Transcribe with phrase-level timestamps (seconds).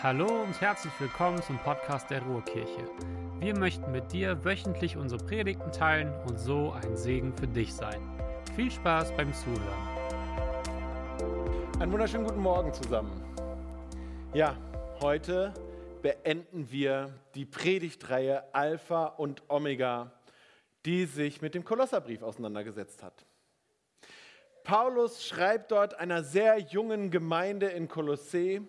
[0.00, 2.88] Hallo und herzlich willkommen zum Podcast der Ruhrkirche.
[3.40, 8.00] Wir möchten mit dir wöchentlich unsere Predigten teilen und so ein Segen für dich sein.
[8.54, 9.88] Viel Spaß beim Zuhören.
[11.80, 13.10] Einen wunderschönen guten Morgen zusammen.
[14.34, 14.56] Ja,
[15.00, 15.52] heute
[16.00, 20.12] beenden wir die Predigtreihe Alpha und Omega,
[20.86, 23.26] die sich mit dem Kolosserbrief auseinandergesetzt hat.
[24.62, 28.62] Paulus schreibt dort einer sehr jungen Gemeinde in Kolossee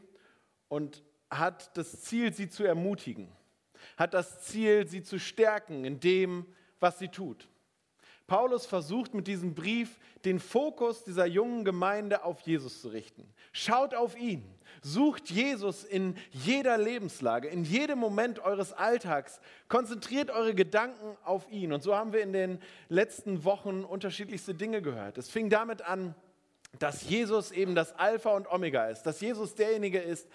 [0.69, 3.29] und hat das Ziel, sie zu ermutigen,
[3.97, 6.45] hat das Ziel, sie zu stärken in dem,
[6.79, 7.47] was sie tut.
[8.29, 13.27] Paulus versucht mit diesem Brief den Fokus dieser jungen Gemeinde auf Jesus zu richten.
[13.51, 14.43] Schaut auf ihn,
[14.81, 21.73] sucht Jesus in jeder Lebenslage, in jedem Moment eures Alltags, konzentriert eure Gedanken auf ihn.
[21.73, 25.17] Und so haben wir in den letzten Wochen unterschiedlichste Dinge gehört.
[25.17, 26.13] Es fing damit an,
[26.77, 30.27] dass Jesus eben das Alpha und Omega ist, dass Jesus derjenige ist,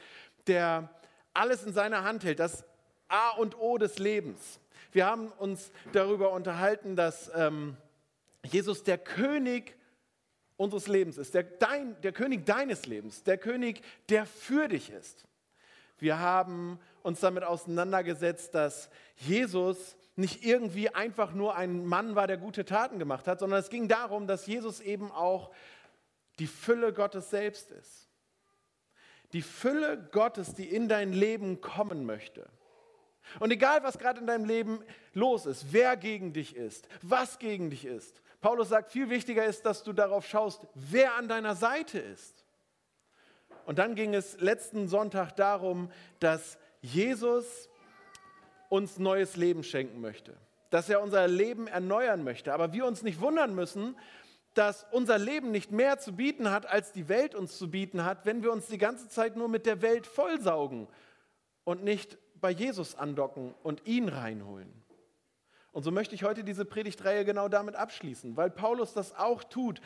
[0.47, 0.89] der
[1.33, 2.65] alles in seiner Hand hält, das
[3.09, 4.61] A und O des Lebens.
[4.93, 7.77] Wir haben uns darüber unterhalten, dass ähm,
[8.45, 9.77] Jesus der König
[10.57, 15.25] unseres Lebens ist, der, dein, der König deines Lebens, der König, der für dich ist.
[15.99, 22.37] Wir haben uns damit auseinandergesetzt, dass Jesus nicht irgendwie einfach nur ein Mann war, der
[22.37, 25.51] gute Taten gemacht hat, sondern es ging darum, dass Jesus eben auch
[26.39, 28.04] die Fülle Gottes selbst ist.
[29.35, 32.49] Die Fülle Gottes, die in dein Leben kommen möchte.
[33.41, 34.83] Und egal, was gerade in deinem Leben
[35.13, 39.65] los ist, wer gegen dich ist, was gegen dich ist, Paulus sagt, viel wichtiger ist,
[39.65, 42.45] dass du darauf schaust, wer an deiner Seite ist.
[43.65, 45.91] Und dann ging es letzten Sonntag darum,
[46.21, 47.71] dass Jesus
[48.69, 50.37] uns neues Leben schenken möchte,
[50.69, 52.53] dass er unser Leben erneuern möchte.
[52.53, 53.97] Aber wir uns nicht wundern müssen,
[54.55, 58.25] dass unser Leben nicht mehr zu bieten hat, als die Welt uns zu bieten hat,
[58.25, 60.89] wenn wir uns die ganze Zeit nur mit der Welt vollsaugen
[61.65, 64.73] und nicht bei Jesus andocken und ihn reinholen.
[65.73, 69.81] Und so möchte ich heute diese Predigtreihe genau damit abschließen, weil Paulus das auch tut.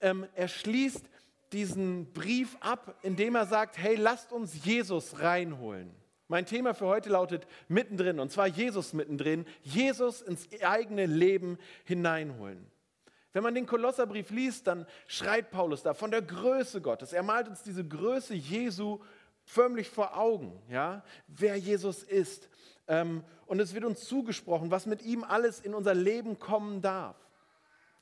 [0.00, 1.08] Ähm, er schließt
[1.52, 5.94] diesen Brief ab, indem er sagt, hey, lasst uns Jesus reinholen.
[6.28, 12.71] Mein Thema für heute lautet mittendrin, und zwar Jesus mittendrin, Jesus ins eigene Leben hineinholen.
[13.32, 17.12] Wenn man den Kolosserbrief liest, dann schreit Paulus da von der Größe Gottes.
[17.12, 19.00] Er malt uns diese Größe Jesu
[19.44, 22.48] förmlich vor Augen, ja, wer Jesus ist.
[22.88, 27.16] Ähm, und es wird uns zugesprochen, was mit ihm alles in unser Leben kommen darf.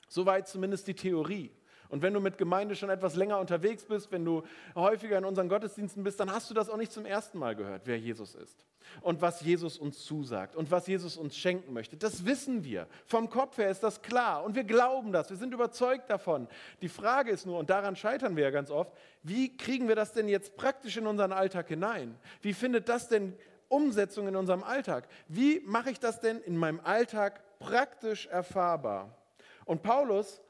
[0.09, 1.53] Soweit zumindest die Theorie.
[1.91, 4.43] Und wenn du mit Gemeinde schon etwas länger unterwegs bist, wenn du
[4.75, 7.83] häufiger in unseren Gottesdiensten bist, dann hast du das auch nicht zum ersten Mal gehört,
[7.85, 8.65] wer Jesus ist
[9.03, 11.97] und was Jesus uns zusagt und was Jesus uns schenken möchte.
[11.97, 12.87] Das wissen wir.
[13.07, 15.31] Vom Kopf her ist das klar und wir glauben das.
[15.31, 16.49] Wir sind überzeugt davon.
[16.81, 18.93] Die Frage ist nur, und daran scheitern wir ja ganz oft,
[19.23, 22.17] wie kriegen wir das denn jetzt praktisch in unseren Alltag hinein?
[22.41, 23.37] Wie findet das denn
[23.69, 25.09] Umsetzung in unserem Alltag?
[25.29, 29.17] Wie mache ich das denn in meinem Alltag praktisch erfahrbar?
[29.65, 30.41] Und Paulus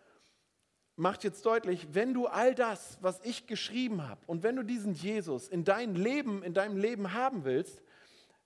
[1.00, 4.92] macht jetzt deutlich, wenn du all das, was ich geschrieben habe, und wenn du diesen
[4.92, 7.82] Jesus in dein Leben, in deinem Leben haben willst,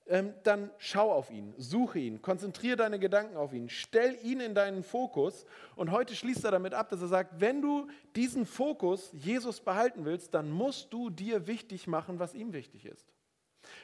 [0.07, 4.55] ähm, dann schau auf ihn, suche ihn, konzentriere deine Gedanken auf ihn, stell ihn in
[4.55, 5.47] deinen Fokus.
[5.77, 10.05] Und heute schließt er damit ab, dass er sagt, wenn du diesen Fokus Jesus behalten
[10.05, 13.13] willst, dann musst du dir wichtig machen, was ihm wichtig ist.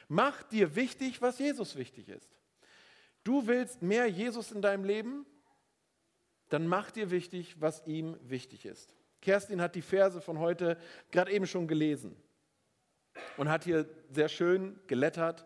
[0.07, 2.29] Mach dir wichtig, was Jesus wichtig ist.
[3.23, 5.25] Du willst mehr Jesus in deinem Leben,
[6.51, 8.93] dann mach dir wichtig, was ihm wichtig ist.
[9.21, 10.77] Kerstin hat die Verse von heute
[11.11, 12.15] gerade eben schon gelesen
[13.37, 15.45] und hat hier sehr schön gelettert,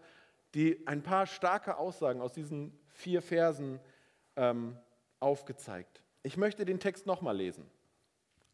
[0.55, 3.79] die ein paar starke Aussagen aus diesen vier Versen
[4.35, 4.77] ähm,
[5.19, 6.01] aufgezeigt.
[6.23, 7.69] Ich möchte den Text nochmal lesen.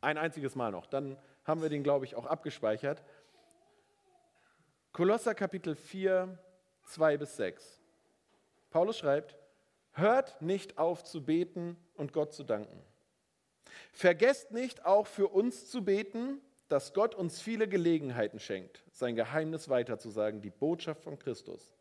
[0.01, 0.87] Ein einziges Mal noch.
[0.87, 3.03] Dann haben wir den, glaube ich, auch abgespeichert.
[4.91, 6.37] Kolosser Kapitel 4,
[6.83, 7.79] 2 bis 6.
[8.71, 9.37] Paulus schreibt,
[9.93, 12.81] hört nicht auf zu beten und Gott zu danken.
[13.91, 19.67] Vergesst nicht auch für uns zu beten, dass Gott uns viele Gelegenheiten schenkt, sein Geheimnis
[19.67, 21.73] weiterzusagen, die Botschaft von Christus.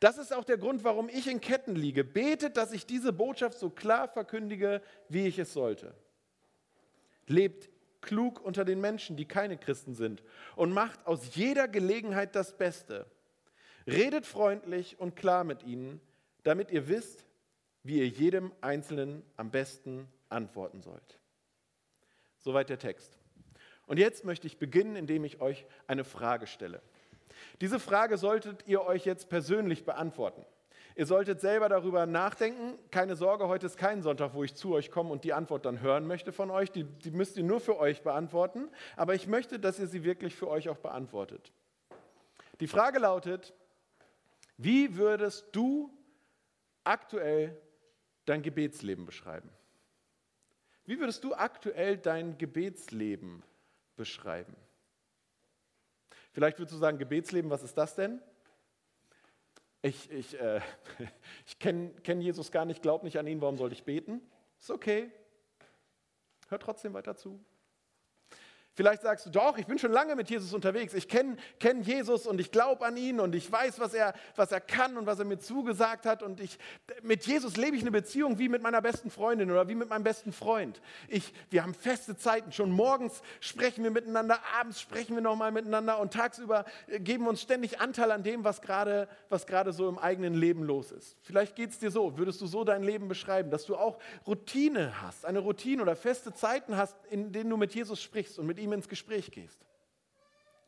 [0.00, 2.02] Das ist auch der Grund, warum ich in Ketten liege.
[2.02, 5.94] Betet, dass ich diese Botschaft so klar verkündige, wie ich es sollte.
[7.26, 7.68] Lebt
[8.00, 10.22] klug unter den Menschen, die keine Christen sind,
[10.54, 13.04] und macht aus jeder Gelegenheit das Beste.
[13.86, 16.00] Redet freundlich und klar mit ihnen,
[16.42, 17.25] damit ihr wisst,
[17.86, 21.18] wie ihr jedem Einzelnen am besten antworten sollt.
[22.38, 23.18] Soweit der Text.
[23.86, 26.82] Und jetzt möchte ich beginnen, indem ich euch eine Frage stelle.
[27.60, 30.44] Diese Frage solltet ihr euch jetzt persönlich beantworten.
[30.96, 32.78] Ihr solltet selber darüber nachdenken.
[32.90, 35.80] Keine Sorge, heute ist kein Sonntag, wo ich zu euch komme und die Antwort dann
[35.80, 36.72] hören möchte von euch.
[36.72, 38.68] Die, die müsst ihr nur für euch beantworten.
[38.96, 41.52] Aber ich möchte, dass ihr sie wirklich für euch auch beantwortet.
[42.60, 43.52] Die Frage lautet,
[44.56, 45.90] wie würdest du
[46.82, 47.60] aktuell
[48.26, 49.48] dein Gebetsleben beschreiben?
[50.84, 53.42] Wie würdest du aktuell dein Gebetsleben
[53.96, 54.54] beschreiben?
[56.32, 58.20] Vielleicht würdest du sagen, Gebetsleben, was ist das denn?
[59.82, 60.60] Ich, ich, äh,
[61.46, 64.20] ich kenne kenn Jesus gar nicht, glaube nicht an ihn, warum soll ich beten?
[64.60, 65.10] Ist okay.
[66.48, 67.40] Hör trotzdem weiter zu.
[68.76, 70.92] Vielleicht sagst du, doch, ich bin schon lange mit Jesus unterwegs.
[70.92, 74.52] Ich kenne kenn Jesus und ich glaube an ihn und ich weiß, was er, was
[74.52, 76.22] er kann und was er mir zugesagt hat.
[76.22, 76.58] Und ich,
[77.02, 80.04] mit Jesus lebe ich eine Beziehung wie mit meiner besten Freundin oder wie mit meinem
[80.04, 80.82] besten Freund.
[81.08, 82.52] Ich, wir haben feste Zeiten.
[82.52, 87.30] Schon morgens sprechen wir miteinander, abends sprechen wir nochmal miteinander und tagsüber äh, geben wir
[87.30, 91.16] uns ständig Anteil an dem, was gerade was so im eigenen Leben los ist.
[91.22, 92.18] Vielleicht geht es dir so.
[92.18, 96.34] Würdest du so dein Leben beschreiben, dass du auch Routine hast, eine Routine oder feste
[96.34, 99.58] Zeiten hast, in denen du mit Jesus sprichst und mit ihm ihm ins Gespräch gehst.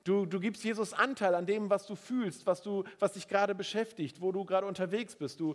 [0.04, 3.54] Du, du gibst Jesus Anteil an dem, was du fühlst, was, du, was dich gerade
[3.54, 5.40] beschäftigt, wo du gerade unterwegs bist.
[5.40, 5.54] Du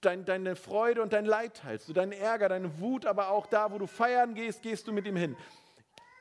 [0.00, 3.72] dein, deine Freude und dein Leid teilst, du deinen Ärger, deine Wut, aber auch da,
[3.72, 5.36] wo du feiern gehst, gehst du mit ihm hin.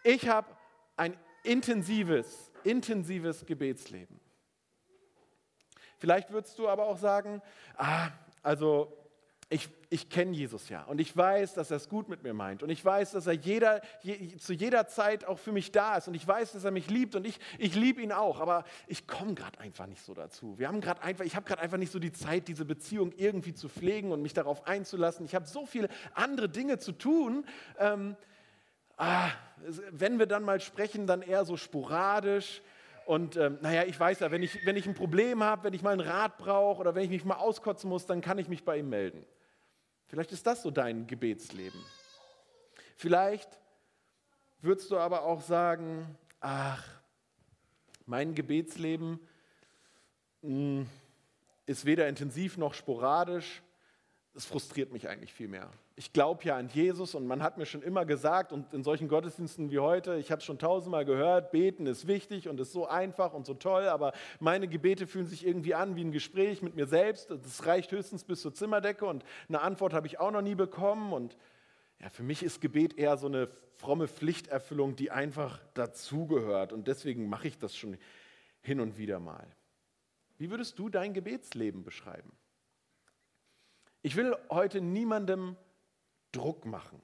[0.03, 0.47] Ich habe
[0.95, 4.19] ein intensives, intensives Gebetsleben.
[5.97, 7.41] Vielleicht würdest du aber auch sagen,
[7.75, 8.09] ah,
[8.43, 8.95] also
[9.49, 12.63] ich, ich kenne Jesus ja und ich weiß, dass er es gut mit mir meint
[12.63, 16.09] und ich weiß, dass er jeder, je, zu jeder Zeit auch für mich da ist
[16.09, 19.07] und ich weiß, dass er mich liebt und ich, ich liebe ihn auch, aber ich
[19.07, 20.59] komme gerade einfach nicht so dazu.
[20.59, 23.53] Wir haben gerade einfach, ich habe gerade einfach nicht so die Zeit, diese Beziehung irgendwie
[23.53, 25.25] zu pflegen und mich darauf einzulassen.
[25.25, 27.45] Ich habe so viele andere Dinge zu tun.
[27.79, 28.17] Ähm,
[28.97, 29.29] ah,
[29.91, 32.61] wenn wir dann mal sprechen, dann eher so sporadisch.
[33.05, 35.81] Und ähm, naja, ich weiß ja, wenn ich, wenn ich ein Problem habe, wenn ich
[35.81, 38.65] mal einen Rat brauche oder wenn ich mich mal auskotzen muss, dann kann ich mich
[38.65, 39.25] bei ihm melden.
[40.07, 41.83] Vielleicht ist das so dein Gebetsleben.
[42.95, 43.49] Vielleicht
[44.61, 46.83] würdest du aber auch sagen, ach,
[48.05, 49.19] mein Gebetsleben
[50.41, 50.89] mh, hm,
[51.65, 53.61] ist weder intensiv noch sporadisch.
[54.37, 55.67] Es frustriert mich eigentlich viel mehr.
[55.95, 59.07] Ich glaube ja an Jesus und man hat mir schon immer gesagt und in solchen
[59.07, 62.87] Gottesdiensten wie heute, ich habe es schon tausendmal gehört, beten ist wichtig und ist so
[62.87, 66.75] einfach und so toll, aber meine Gebete fühlen sich irgendwie an wie ein Gespräch mit
[66.75, 67.31] mir selbst.
[67.31, 71.13] Das reicht höchstens bis zur Zimmerdecke und eine Antwort habe ich auch noch nie bekommen
[71.13, 71.35] und
[71.99, 73.47] ja, für mich ist Gebet eher so eine
[73.77, 77.97] fromme Pflichterfüllung, die einfach dazugehört und deswegen mache ich das schon
[78.61, 79.47] hin und wieder mal.
[80.37, 82.31] Wie würdest du dein Gebetsleben beschreiben?
[84.01, 85.55] Ich will heute niemandem
[86.31, 87.01] Druck machen.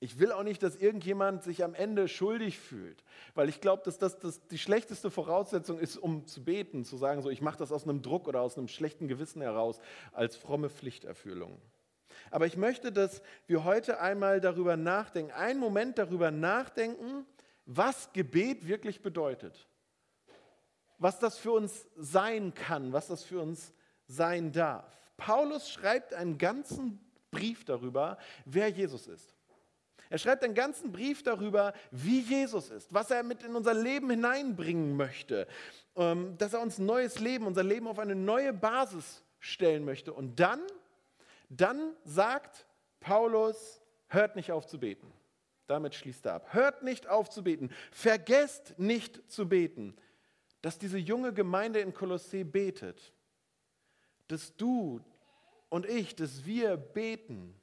[0.00, 3.02] Ich will auch nicht, dass irgendjemand sich am Ende schuldig fühlt,
[3.34, 7.22] weil ich glaube, dass das, das, die schlechteste Voraussetzung ist, um zu beten, zu sagen,
[7.22, 9.80] so ich mache das aus einem Druck oder aus einem schlechten Gewissen heraus
[10.12, 11.58] als fromme Pflichterfüllung.
[12.30, 17.24] Aber ich möchte, dass wir heute einmal darüber nachdenken, einen Moment darüber nachdenken,
[17.64, 19.68] was Gebet wirklich bedeutet.
[20.98, 23.72] Was das für uns sein kann, was das für uns
[24.06, 24.92] sein darf.
[25.16, 27.00] Paulus schreibt einen ganzen
[27.30, 29.34] Brief darüber, wer Jesus ist.
[30.10, 34.10] Er schreibt einen ganzen Brief darüber, wie Jesus ist, was er mit in unser Leben
[34.10, 35.48] hineinbringen möchte,
[35.96, 40.12] ähm, dass er uns neues Leben, unser Leben auf eine neue Basis stellen möchte.
[40.12, 40.60] Und dann,
[41.48, 42.66] dann sagt
[43.00, 45.12] Paulus, hört nicht auf zu beten.
[45.66, 46.48] Damit schließt er ab.
[46.52, 47.70] Hört nicht auf zu beten.
[47.90, 49.96] Vergesst nicht zu beten.
[50.60, 53.13] Dass diese junge Gemeinde in Kolossee betet.
[54.28, 55.00] Dass du,
[55.68, 57.54] und ich, dass wir beten,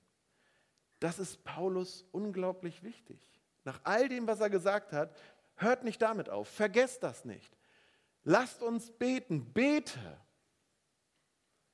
[1.00, 3.20] das ist Paulus unglaublich wichtig.
[3.64, 5.16] Nach all dem, was er gesagt hat,
[5.56, 7.58] hört nicht damit auf, vergesst das nicht.
[8.24, 10.00] Lasst uns beten, bete.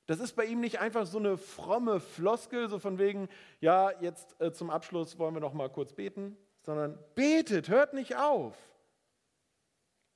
[0.06, 3.28] Das ist bei ihm nicht einfach so eine fromme Floskel, so von wegen,
[3.60, 8.16] ja, jetzt äh, zum Abschluss wollen wir noch mal kurz beten, sondern betet, hört nicht
[8.16, 8.56] auf.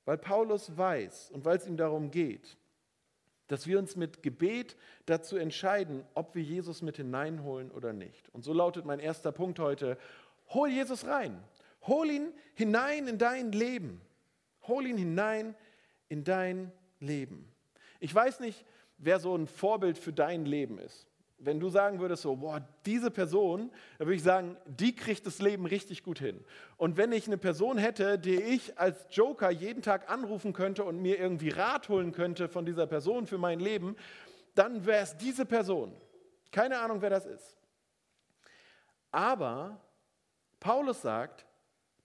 [0.05, 2.57] Weil Paulus weiß und weil es ihm darum geht,
[3.47, 8.29] dass wir uns mit Gebet dazu entscheiden, ob wir Jesus mit hineinholen oder nicht.
[8.29, 9.97] Und so lautet mein erster Punkt heute,
[10.49, 11.43] hol Jesus rein.
[11.83, 14.01] Hol ihn hinein in dein Leben.
[14.67, 15.55] Hol ihn hinein
[16.07, 17.51] in dein Leben.
[17.99, 18.65] Ich weiß nicht,
[18.97, 21.07] wer so ein Vorbild für dein Leben ist
[21.45, 25.39] wenn du sagen würdest, so, boah, diese Person, dann würde ich sagen, die kriegt das
[25.39, 26.43] Leben richtig gut hin.
[26.77, 31.01] Und wenn ich eine Person hätte, die ich als Joker jeden Tag anrufen könnte und
[31.01, 33.95] mir irgendwie Rat holen könnte von dieser Person für mein Leben,
[34.55, 35.95] dann wäre es diese Person.
[36.51, 37.57] Keine Ahnung, wer das ist.
[39.11, 39.79] Aber
[40.59, 41.45] Paulus sagt,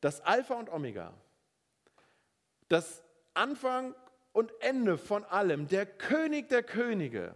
[0.00, 1.12] das Alpha und Omega,
[2.68, 3.02] das
[3.34, 3.94] Anfang
[4.32, 7.34] und Ende von allem, der König der Könige,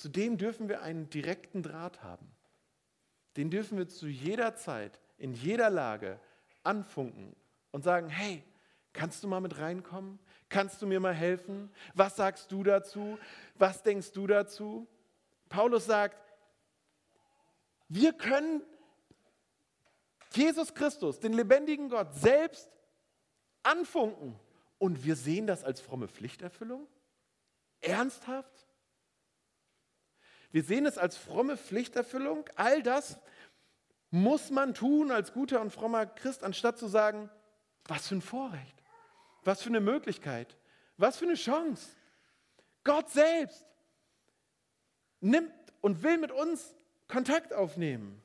[0.00, 2.26] zu dem dürfen wir einen direkten Draht haben.
[3.36, 6.18] Den dürfen wir zu jeder Zeit, in jeder Lage
[6.62, 7.36] anfunken
[7.70, 8.42] und sagen, hey,
[8.92, 10.18] kannst du mal mit reinkommen?
[10.48, 11.70] Kannst du mir mal helfen?
[11.94, 13.18] Was sagst du dazu?
[13.56, 14.88] Was denkst du dazu?
[15.48, 16.16] Paulus sagt,
[17.88, 18.62] wir können
[20.32, 22.70] Jesus Christus, den lebendigen Gott, selbst
[23.62, 24.38] anfunken
[24.78, 26.86] und wir sehen das als fromme Pflichterfüllung?
[27.80, 28.59] Ernsthaft?
[30.52, 32.44] Wir sehen es als fromme Pflichterfüllung.
[32.56, 33.18] All das
[34.10, 37.30] muss man tun als guter und frommer Christ, anstatt zu sagen,
[37.84, 38.82] was für ein Vorrecht,
[39.44, 40.56] was für eine Möglichkeit,
[40.96, 41.90] was für eine Chance.
[42.82, 43.64] Gott selbst
[45.20, 46.74] nimmt und will mit uns
[47.06, 48.20] Kontakt aufnehmen.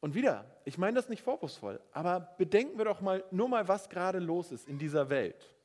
[0.00, 3.88] Und wieder, ich meine das nicht vorwurfsvoll, aber bedenken wir doch mal nur mal, was
[3.88, 5.56] gerade los ist in dieser Welt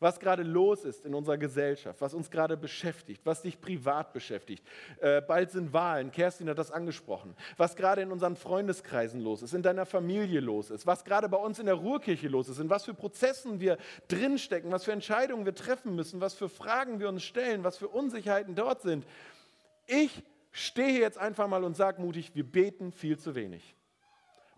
[0.00, 4.64] was gerade los ist in unserer Gesellschaft, was uns gerade beschäftigt, was dich privat beschäftigt.
[5.00, 7.34] Äh, bald sind Wahlen, Kerstin hat das angesprochen.
[7.56, 11.38] Was gerade in unseren Freundeskreisen los ist, in deiner Familie los ist, was gerade bei
[11.38, 13.78] uns in der Ruhrkirche los ist, in was für Prozessen wir
[14.08, 17.88] drinstecken, was für Entscheidungen wir treffen müssen, was für Fragen wir uns stellen, was für
[17.88, 19.06] Unsicherheiten dort sind.
[19.86, 23.74] Ich stehe jetzt einfach mal und sage mutig, wir beten viel zu wenig.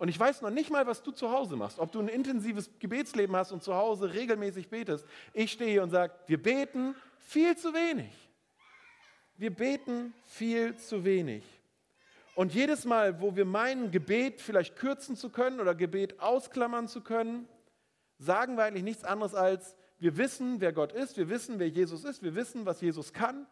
[0.00, 2.71] Und ich weiß noch nicht mal, was du zu Hause machst, ob du ein intensives
[2.78, 5.04] Gebetsleben hast und zu Hause regelmäßig betest.
[5.35, 8.11] Ich stehe hier und sage, wir beten viel zu wenig.
[9.37, 11.45] Wir beten viel zu wenig.
[12.35, 17.02] Und jedes Mal, wo wir meinen, Gebet vielleicht kürzen zu können oder Gebet ausklammern zu
[17.02, 17.47] können,
[18.16, 22.04] sagen wir eigentlich nichts anderes als, wir wissen, wer Gott ist, wir wissen, wer Jesus
[22.04, 23.47] ist, wir wissen, was Jesus kann,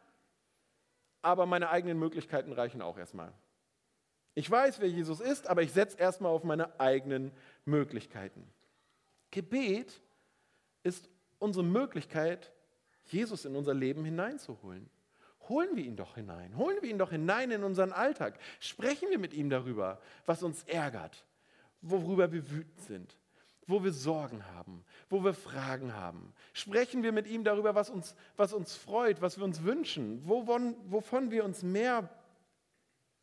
[1.20, 3.34] aber meine eigenen Möglichkeiten reichen auch erstmal.
[4.34, 7.32] Ich weiß, wer Jesus ist, aber ich setze erstmal auf meine eigenen
[7.64, 8.44] Möglichkeiten.
[9.30, 10.00] Gebet
[10.82, 11.08] ist
[11.38, 12.52] unsere Möglichkeit,
[13.06, 14.88] Jesus in unser Leben hineinzuholen.
[15.48, 16.56] Holen wir ihn doch hinein.
[16.56, 18.38] Holen wir ihn doch hinein in unseren Alltag.
[18.60, 21.24] Sprechen wir mit ihm darüber, was uns ärgert,
[21.80, 23.16] worüber wir wütend sind,
[23.66, 26.34] wo wir Sorgen haben, wo wir Fragen haben.
[26.52, 30.76] Sprechen wir mit ihm darüber, was uns, was uns freut, was wir uns wünschen, wovon,
[30.90, 32.10] wovon wir uns mehr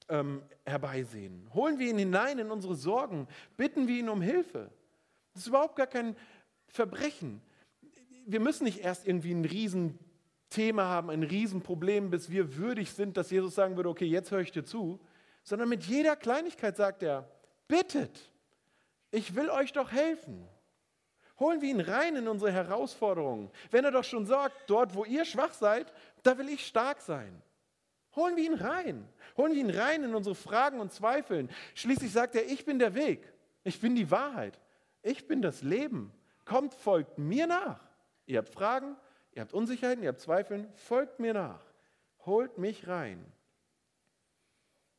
[0.10, 1.50] ähm, herbeisehen.
[1.54, 4.72] Holen wir ihn hinein in unsere Sorgen, bitten wir ihn um Hilfe.
[5.34, 6.16] Das ist überhaupt gar kein
[6.68, 7.42] Verbrechen.
[8.26, 13.32] Wir müssen nicht erst irgendwie ein Riesenthema haben, ein Riesenproblem, bis wir würdig sind, dass
[13.32, 15.00] Jesus sagen würde, okay, jetzt höre ich dir zu,
[15.44, 17.30] sondern mit jeder Kleinigkeit sagt er,
[17.68, 18.32] bittet,
[19.12, 20.48] ich will euch doch helfen.
[21.40, 23.52] Holen wir ihn rein in unsere Herausforderungen.
[23.70, 25.92] Wenn er doch schon sagt, dort, wo ihr schwach seid,
[26.24, 27.42] da will ich stark sein.
[28.16, 29.08] Holen wir ihn rein.
[29.38, 31.50] Holen wir ihn rein in unsere Fragen und Zweifeln.
[31.74, 33.32] Schließlich sagt er, ich bin der Weg.
[33.64, 34.60] Ich bin die Wahrheit.
[35.02, 36.12] Ich bin das Leben.
[36.46, 37.80] Kommt, folgt mir nach.
[38.26, 38.96] Ihr habt Fragen,
[39.34, 40.72] ihr habt Unsicherheiten, ihr habt Zweifeln.
[40.76, 41.62] Folgt mir nach.
[42.26, 43.26] Holt mich rein.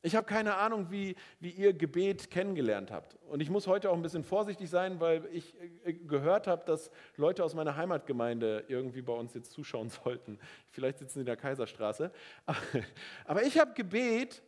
[0.06, 3.16] Ich habe keine Ahnung, wie, wie ihr Gebet kennengelernt habt.
[3.28, 5.52] Und ich muss heute auch ein bisschen vorsichtig sein, weil ich
[5.84, 10.38] äh, gehört habe, dass Leute aus meiner Heimatgemeinde irgendwie bei uns jetzt zuschauen sollten.
[10.70, 12.12] Vielleicht sitzen sie in der Kaiserstraße.
[13.24, 14.44] Aber ich habe Gebet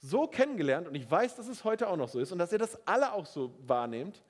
[0.00, 2.58] so kennengelernt und ich weiß, dass es heute auch noch so ist und dass ihr
[2.58, 4.24] das alle auch so wahrnehmt.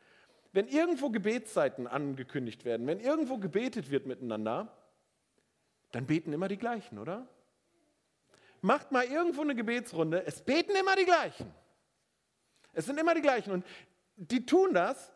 [0.53, 4.71] Wenn irgendwo Gebetszeiten angekündigt werden, wenn irgendwo gebetet wird miteinander,
[5.93, 7.27] dann beten immer die gleichen, oder?
[8.61, 11.53] Macht mal irgendwo eine Gebetsrunde, es beten immer die gleichen.
[12.73, 13.65] Es sind immer die gleichen und
[14.17, 15.13] die tun das,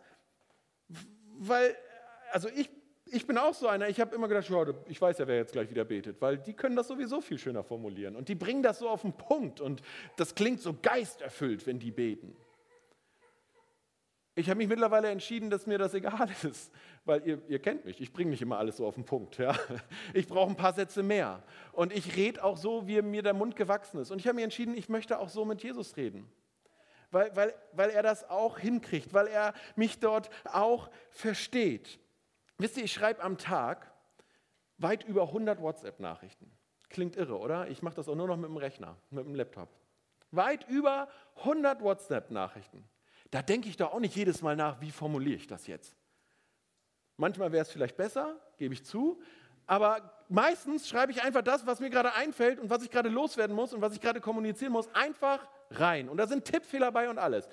[1.38, 1.76] weil,
[2.32, 2.70] also ich,
[3.06, 4.48] ich bin auch so einer, ich habe immer gedacht,
[4.88, 7.62] ich weiß ja, wer jetzt gleich wieder betet, weil die können das sowieso viel schöner
[7.62, 9.82] formulieren und die bringen das so auf den Punkt und
[10.16, 12.36] das klingt so geisterfüllt, wenn die beten.
[14.34, 16.72] Ich habe mich mittlerweile entschieden, dass mir das egal ist,
[17.04, 19.38] weil ihr, ihr kennt mich, ich bringe nicht immer alles so auf den Punkt.
[19.38, 19.54] Ja?
[20.14, 21.42] Ich brauche ein paar Sätze mehr.
[21.72, 24.10] Und ich rede auch so, wie mir der Mund gewachsen ist.
[24.10, 26.30] Und ich habe mir entschieden, ich möchte auch so mit Jesus reden.
[27.10, 32.00] Weil, weil, weil er das auch hinkriegt, weil er mich dort auch versteht.
[32.56, 33.92] Wisst ihr, ich schreibe am Tag
[34.78, 36.50] weit über 100 WhatsApp-Nachrichten.
[36.88, 37.68] Klingt irre, oder?
[37.68, 39.68] Ich mache das auch nur noch mit dem Rechner, mit dem Laptop.
[40.30, 42.84] Weit über 100 WhatsApp-Nachrichten.
[43.32, 45.96] Da denke ich doch auch nicht jedes Mal nach, wie formuliere ich das jetzt.
[47.16, 49.22] Manchmal wäre es vielleicht besser, gebe ich zu,
[49.66, 53.56] aber meistens schreibe ich einfach das, was mir gerade einfällt und was ich gerade loswerden
[53.56, 56.10] muss und was ich gerade kommunizieren muss, einfach rein.
[56.10, 57.48] Und da sind Tippfehler bei und alles.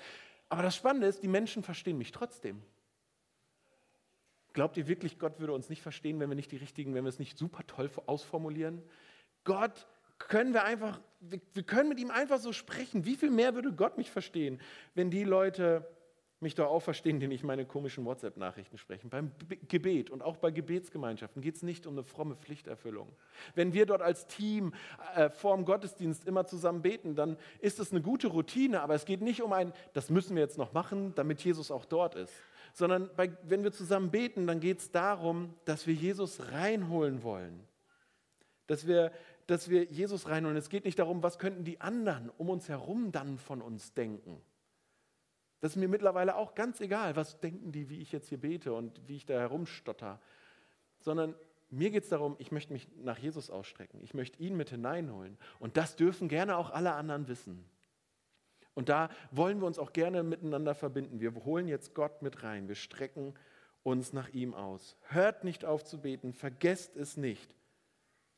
[0.50, 2.62] Aber das Spannende ist, die Menschen verstehen mich trotzdem.
[4.52, 7.08] Glaubt ihr wirklich, Gott würde uns nicht verstehen, wenn wir nicht die richtigen, wenn wir
[7.08, 8.82] es nicht super toll ausformulieren?
[9.44, 9.86] Gott
[10.28, 13.04] können wir einfach, wir, wir können mit ihm einfach so sprechen.
[13.04, 14.60] Wie viel mehr würde Gott mich verstehen,
[14.94, 15.86] wenn die Leute
[16.40, 19.10] mich doch auch verstehen, die nicht meine komischen WhatsApp-Nachrichten sprechen.
[19.10, 19.30] Beim
[19.68, 23.08] Gebet und auch bei Gebetsgemeinschaften geht es nicht um eine fromme Pflichterfüllung.
[23.54, 24.72] Wenn wir dort als Team
[25.14, 29.04] äh, vor dem Gottesdienst immer zusammen beten, dann ist es eine gute Routine, aber es
[29.04, 32.32] geht nicht um ein, das müssen wir jetzt noch machen, damit Jesus auch dort ist.
[32.72, 37.60] Sondern bei, wenn wir zusammen beten, dann geht es darum, dass wir Jesus reinholen wollen.
[38.66, 39.12] Dass wir,
[39.50, 40.56] dass wir Jesus reinholen.
[40.56, 44.40] Es geht nicht darum, was könnten die anderen um uns herum dann von uns denken
[45.60, 48.72] das ist mir mittlerweile auch ganz egal, was denken die, wie ich jetzt hier bete
[48.72, 50.18] und wie ich da herumstotter.
[50.98, 51.34] Sondern
[51.68, 54.00] mir geht es darum, ich möchte mich nach Jesus ausstrecken.
[54.02, 55.36] Ich möchte ihn mit hineinholen.
[55.58, 57.64] Und das dürfen gerne auch alle anderen wissen.
[58.72, 61.20] Und da wollen wir uns auch gerne miteinander verbinden.
[61.20, 62.68] Wir holen jetzt Gott mit rein.
[62.68, 63.34] Wir strecken
[63.82, 64.96] uns nach ihm aus.
[65.08, 67.54] Hört nicht auf zu beten, vergesst es nicht.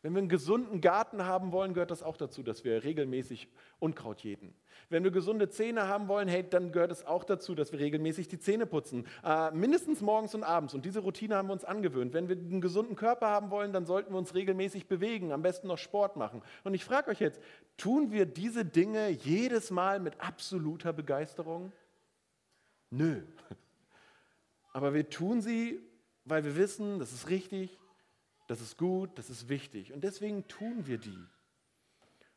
[0.02, 4.20] Wenn wir einen gesunden Garten haben wollen, gehört das auch dazu, dass wir regelmäßig Unkraut
[4.22, 4.52] jäten.
[4.88, 8.26] Wenn wir gesunde Zähne haben wollen, hey, dann gehört es auch dazu, dass wir regelmäßig
[8.26, 9.06] die Zähne putzen.
[9.24, 10.74] Äh, mindestens morgens und abends.
[10.74, 12.14] Und diese Routine haben wir uns angewöhnt.
[12.14, 15.68] Wenn wir einen gesunden Körper haben wollen, dann sollten wir uns regelmäßig bewegen, am besten
[15.68, 16.42] noch Sport machen.
[16.64, 17.40] Und ich frage euch jetzt,
[17.76, 21.70] tun wir diese Dinge jedes Mal mit absoluter Begeisterung?
[22.90, 23.22] Nö.
[24.72, 25.80] Aber wir tun sie,
[26.24, 27.78] weil wir wissen, das ist richtig,
[28.52, 29.94] das ist gut, das ist wichtig.
[29.94, 31.18] Und deswegen tun wir die.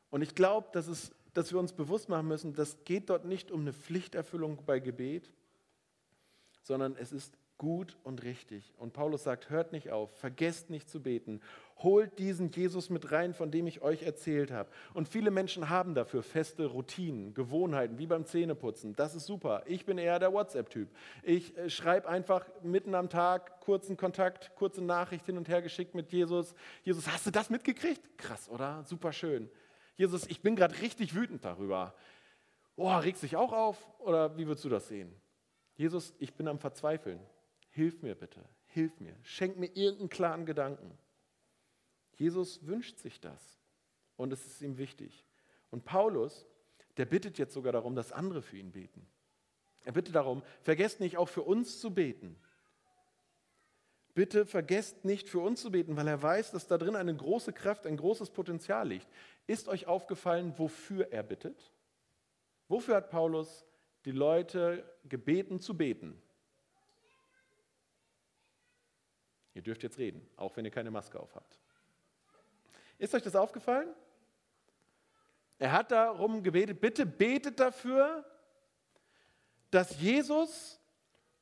[0.09, 3.59] Und ich glaube, dass, dass wir uns bewusst machen müssen, das geht dort nicht um
[3.59, 5.29] eine Pflichterfüllung bei Gebet,
[6.61, 8.73] sondern es ist gut und richtig.
[8.77, 11.41] Und Paulus sagt, hört nicht auf, vergesst nicht zu beten,
[11.77, 14.69] holt diesen Jesus mit rein, von dem ich euch erzählt habe.
[14.93, 18.95] Und viele Menschen haben dafür feste Routinen, Gewohnheiten, wie beim Zähneputzen.
[18.95, 19.63] Das ist super.
[19.65, 20.89] Ich bin eher der WhatsApp-Typ.
[21.23, 25.95] Ich äh, schreibe einfach mitten am Tag kurzen Kontakt, kurze Nachricht hin und her geschickt
[25.95, 26.55] mit Jesus.
[26.83, 28.17] Jesus, hast du das mitgekriegt?
[28.17, 28.83] Krass, oder?
[28.83, 29.49] Super schön.
[29.95, 31.93] Jesus, ich bin gerade richtig wütend darüber.
[32.75, 33.77] Oh, regst dich auch auf?
[33.99, 35.13] Oder wie würdest du das sehen?
[35.75, 37.19] Jesus, ich bin am Verzweifeln.
[37.75, 40.97] Hilf mir bitte, hilf mir, schenk mir irgendeinen klaren Gedanken.
[42.13, 43.59] Jesus wünscht sich das
[44.15, 45.25] und es ist ihm wichtig.
[45.71, 46.47] Und Paulus,
[46.95, 49.05] der bittet jetzt sogar darum, dass andere für ihn beten.
[49.83, 52.37] Er bittet darum, vergesst nicht auch für uns zu beten.
[54.13, 57.51] Bitte vergesst nicht für uns zu beten, weil er weiß, dass da drin eine große
[57.51, 59.09] Kraft, ein großes Potenzial liegt.
[59.47, 61.73] Ist euch aufgefallen, wofür er bittet?
[62.69, 63.65] Wofür hat Paulus
[64.05, 66.21] die Leute gebeten zu beten?
[69.55, 71.57] Ihr dürft jetzt reden, auch wenn ihr keine Maske auf habt.
[72.99, 73.89] Ist euch das aufgefallen?
[75.57, 78.25] Er hat darum gebetet, bitte betet dafür,
[79.71, 80.79] dass Jesus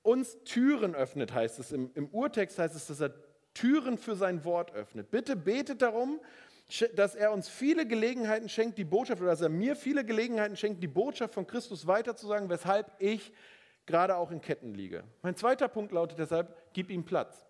[0.03, 1.71] uns Türen öffnet, heißt es.
[1.71, 3.13] Im, Im, Urtext heißt es, dass er
[3.55, 5.09] Türen für sein Wort öffnet.
[5.09, 6.19] Bitte betet darum,
[6.95, 10.83] dass er uns viele Gelegenheiten schenkt, die Botschaft, oder dass er mir viele Gelegenheiten schenkt,
[10.83, 13.33] die Botschaft von Christus weiterzusagen, weshalb ich
[13.85, 15.03] gerade auch in Ketten liege.
[15.23, 17.45] Mein zweiter Punkt lautet deshalb, gib ihm Platz.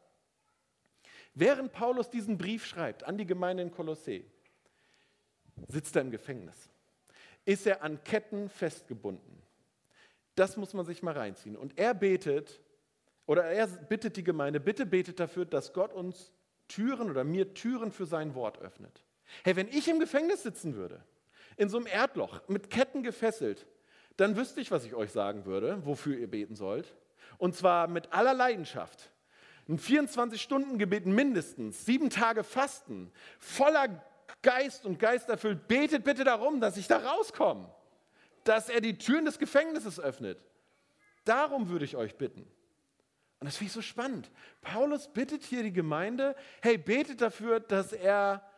[1.36, 4.26] Während Paulus diesen Brief schreibt an die Gemeinde in Kolossee,
[5.68, 6.70] sitzt er im Gefängnis.
[7.46, 9.42] Ist er an Ketten festgebunden.
[10.36, 11.56] Das muss man sich mal reinziehen.
[11.56, 12.62] Und er betet,
[13.26, 16.32] oder er bittet die Gemeinde, bitte betet dafür, dass Gott uns
[16.68, 19.04] Türen oder mir Türen für sein Wort öffnet.
[19.44, 21.04] Hey, wenn ich im Gefängnis sitzen würde,
[21.58, 23.68] in so einem Erdloch, mit Ketten gefesselt,
[24.18, 26.94] dann wüsste ich, was ich euch sagen würde, wofür ihr beten sollt.
[27.38, 29.12] Und zwar mit aller Leidenschaft
[29.68, 34.04] ein 24-Stunden-Gebet mindestens, sieben Tage Fasten, voller
[34.42, 35.68] Geist und Geist erfüllt.
[35.68, 37.74] Betet bitte darum, dass ich da rauskomme,
[38.44, 40.38] dass er die Türen des Gefängnisses öffnet.
[41.24, 42.42] Darum würde ich euch bitten.
[43.40, 44.32] Und das finde ich so spannend.
[44.62, 48.50] Paulus bittet hier die Gemeinde, hey, betet dafür, dass er,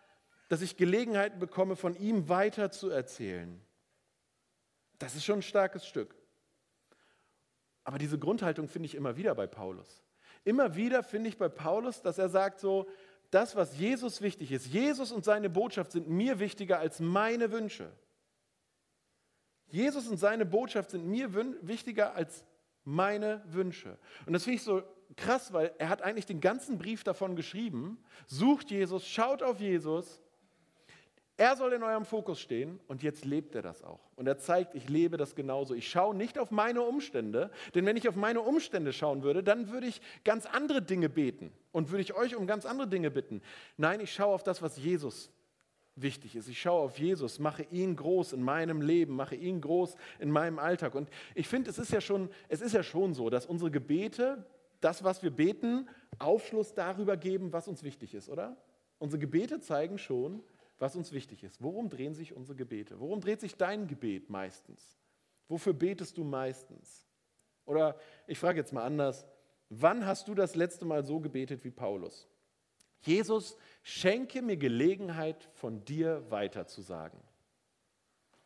[0.48, 3.62] dass ich Gelegenheiten bekomme, von ihm weiter zu erzählen.
[5.00, 6.16] Das ist schon ein starkes Stück.
[7.84, 10.05] Aber diese Grundhaltung finde ich immer wieder bei Paulus.
[10.46, 12.88] Immer wieder finde ich bei Paulus, dass er sagt so,
[13.32, 17.92] das, was Jesus wichtig ist, Jesus und seine Botschaft sind mir wichtiger als meine Wünsche.
[19.68, 21.34] Jesus und seine Botschaft sind mir
[21.68, 22.46] wichtiger als
[22.84, 23.98] meine Wünsche.
[24.26, 24.84] Und das finde ich so
[25.18, 27.98] krass, weil er hat eigentlich den ganzen Brief davon geschrieben.
[28.28, 30.22] Sucht Jesus, schaut auf Jesus
[31.38, 34.00] er soll in eurem Fokus stehen und jetzt lebt er das auch.
[34.16, 35.74] Und er zeigt, ich lebe das genauso.
[35.74, 39.70] Ich schaue nicht auf meine Umstände, denn wenn ich auf meine Umstände schauen würde, dann
[39.70, 43.42] würde ich ganz andere Dinge beten und würde ich euch um ganz andere Dinge bitten.
[43.76, 45.30] Nein, ich schaue auf das, was Jesus
[45.96, 46.48] wichtig ist.
[46.48, 50.60] Ich schaue auf Jesus, mache ihn groß in meinem Leben, mache ihn groß in meinem
[50.60, 50.96] Alltag.
[50.96, 54.46] Und ich finde, es ist ja schon, es ist ja schon so, dass unsere Gebete,
[54.80, 58.56] das, was wir beten, Aufschluss darüber geben, was uns wichtig ist, oder?
[59.00, 60.42] Unsere Gebete zeigen schon,
[60.78, 61.62] was uns wichtig ist.
[61.62, 63.00] Worum drehen sich unsere Gebete?
[63.00, 64.98] Worum dreht sich dein Gebet meistens?
[65.48, 67.08] Wofür betest du meistens?
[67.66, 69.26] Oder ich frage jetzt mal anders,
[69.70, 72.28] wann hast du das letzte Mal so gebetet wie Paulus?
[73.02, 77.20] Jesus, schenke mir Gelegenheit, von dir weiterzusagen.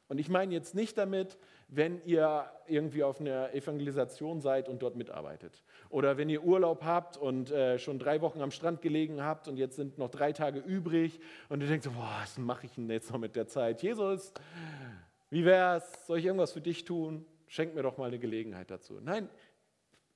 [0.09, 1.37] Und ich meine jetzt nicht damit,
[1.71, 5.63] wenn ihr irgendwie auf einer Evangelisation seid und dort mitarbeitet.
[5.89, 9.57] Oder wenn ihr Urlaub habt und äh, schon drei Wochen am Strand gelegen habt und
[9.57, 12.89] jetzt sind noch drei Tage übrig und ihr denkt so, boah, was mache ich denn
[12.89, 13.83] jetzt noch mit der Zeit?
[13.83, 14.33] Jesus,
[15.29, 16.07] wie wär's?
[16.07, 17.25] Soll ich irgendwas für dich tun?
[17.47, 18.99] Schenk mir doch mal eine Gelegenheit dazu.
[18.99, 19.29] Nein,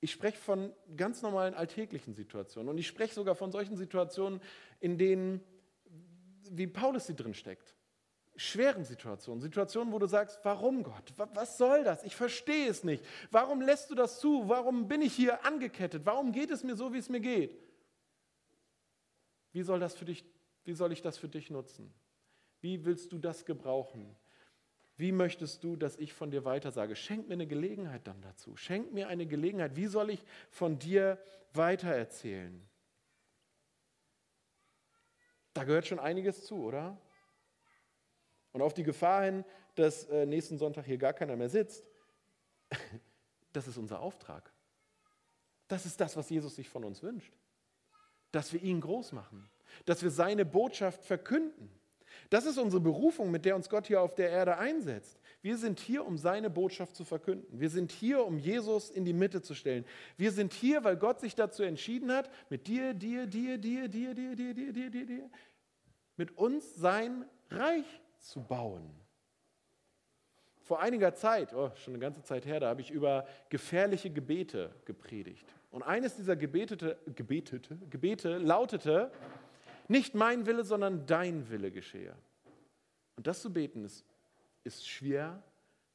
[0.00, 4.40] ich spreche von ganz normalen alltäglichen Situationen und ich spreche sogar von solchen Situationen,
[4.80, 5.40] in denen,
[6.50, 7.76] wie Paulus sie drin steckt
[8.36, 11.12] schweren Situationen, Situationen, wo du sagst, warum Gott?
[11.16, 12.02] Was soll das?
[12.04, 13.04] Ich verstehe es nicht.
[13.30, 14.48] Warum lässt du das zu?
[14.48, 16.04] Warum bin ich hier angekettet?
[16.04, 17.56] Warum geht es mir so, wie es mir geht?
[19.52, 20.24] Wie soll, das für dich,
[20.64, 21.92] wie soll ich das für dich nutzen?
[22.60, 24.16] Wie willst du das gebrauchen?
[24.96, 26.96] Wie möchtest du, dass ich von dir weitersage?
[26.96, 28.56] Schenk mir eine Gelegenheit dann dazu.
[28.56, 29.76] Schenk mir eine Gelegenheit.
[29.76, 31.18] Wie soll ich von dir
[31.52, 32.68] weitererzählen?
[35.52, 36.98] Da gehört schon einiges zu, oder?
[38.54, 41.90] Und auf die Gefahr hin, dass äh, nächsten Sonntag hier gar keiner mehr sitzt,
[43.52, 44.50] das ist unser Auftrag.
[45.68, 47.32] Das ist das, was Jesus sich von uns wünscht.
[48.30, 49.50] Dass wir ihn groß machen,
[49.84, 51.68] dass wir seine Botschaft verkünden.
[52.30, 55.18] Das ist unsere Berufung, mit der uns Gott hier auf der Erde einsetzt.
[55.42, 57.58] Wir sind hier, um seine Botschaft zu verkünden.
[57.58, 59.84] Wir sind hier, um Jesus in die Mitte zu stellen.
[60.16, 64.14] Wir sind hier, weil Gott sich dazu entschieden hat, mit dir, dir, dir, dir, dir,
[64.14, 65.30] dir, dir, dir, dir, dir, dir,
[66.16, 68.90] mit uns sein Reich zu bauen.
[70.62, 74.74] Vor einiger Zeit, oh, schon eine ganze Zeit her, da habe ich über gefährliche Gebete
[74.86, 75.46] gepredigt.
[75.70, 79.10] Und eines dieser Gebetete, Gebetete, Gebete lautete,
[79.88, 82.14] nicht mein Wille, sondern dein Wille geschehe.
[83.16, 84.04] Und das zu beten ist,
[84.64, 85.42] ist schwer,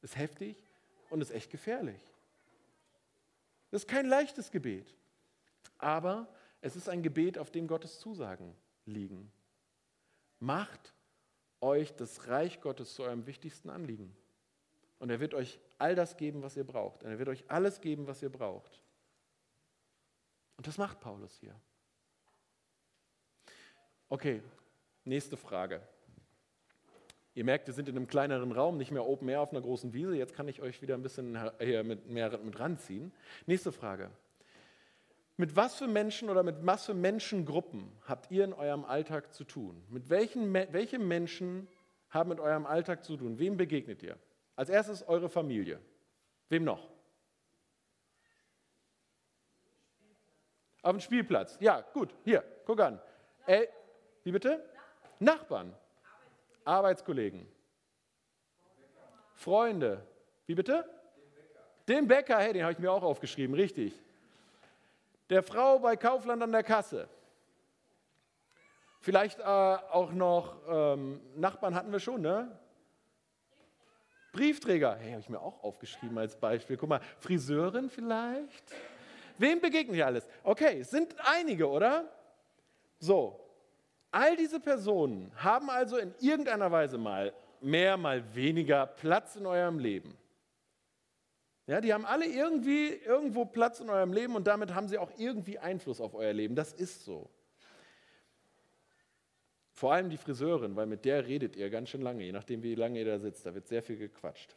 [0.02, 0.62] ist heftig
[1.08, 2.00] und ist echt gefährlich.
[3.72, 4.94] Das ist kein leichtes Gebet,
[5.78, 6.28] aber
[6.60, 8.54] es ist ein Gebet, auf dem Gottes Zusagen
[8.86, 9.32] liegen.
[10.38, 10.94] Macht
[11.60, 14.14] euch das Reich Gottes zu eurem wichtigsten Anliegen.
[14.98, 17.02] Und er wird euch all das geben, was ihr braucht.
[17.02, 18.82] Und er wird euch alles geben, was ihr braucht.
[20.56, 21.54] Und das macht Paulus hier.
[24.08, 24.42] Okay,
[25.04, 25.80] nächste Frage.
[27.34, 29.92] Ihr merkt, wir sind in einem kleineren Raum, nicht mehr Open Air auf einer großen
[29.94, 30.16] Wiese.
[30.16, 33.12] Jetzt kann ich euch wieder ein bisschen hier mit, mehr mit ranziehen.
[33.46, 34.10] Nächste Frage.
[35.40, 39.44] Mit was für Menschen oder mit was für Menschengruppen habt ihr in eurem Alltag zu
[39.44, 39.82] tun?
[39.88, 41.66] Mit welchen welche Menschen
[42.10, 43.38] haben mit eurem Alltag zu tun?
[43.38, 44.18] Wem begegnet ihr?
[44.54, 45.80] Als erstes eure Familie.
[46.50, 46.90] Wem noch?
[50.82, 51.56] Auf dem Spielplatz.
[51.58, 52.14] Ja, gut.
[52.22, 53.00] Hier, guck an.
[53.46, 53.66] Äh,
[54.24, 54.62] wie bitte?
[55.20, 55.74] Nachbarn.
[56.66, 57.46] Arbeitskollegen.
[59.32, 60.06] Freunde.
[60.44, 60.84] Wie bitte?
[61.88, 62.36] Den Bäcker.
[62.40, 63.54] Hey, den habe ich mir auch aufgeschrieben.
[63.54, 63.94] Richtig
[65.30, 67.08] der Frau bei Kaufland an der Kasse.
[69.00, 72.58] Vielleicht äh, auch noch ähm, Nachbarn hatten wir schon, ne?
[74.32, 76.76] Briefträger, hey, habe ich mir auch aufgeschrieben als Beispiel.
[76.76, 78.72] Guck mal, Friseurin vielleicht?
[79.38, 80.28] Wem begegnen wir alles?
[80.44, 82.04] Okay, es sind einige, oder?
[82.98, 83.40] So,
[84.10, 89.78] all diese Personen haben also in irgendeiner Weise mal mehr, mal weniger Platz in eurem
[89.78, 90.16] Leben.
[91.66, 95.10] Ja, die haben alle irgendwie irgendwo Platz in eurem Leben und damit haben sie auch
[95.18, 96.54] irgendwie Einfluss auf euer Leben.
[96.56, 97.30] Das ist so.
[99.72, 102.74] Vor allem die Friseurin, weil mit der redet ihr ganz schön lange, je nachdem, wie
[102.74, 103.46] lange ihr da sitzt.
[103.46, 104.56] Da wird sehr viel gequatscht.